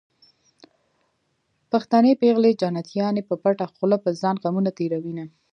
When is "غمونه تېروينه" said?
4.43-5.25